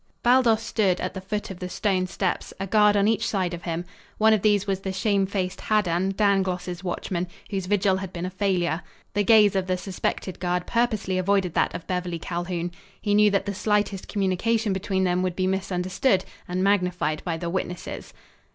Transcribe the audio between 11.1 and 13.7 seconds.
avoided that of Beverly Calhoun. He knew that the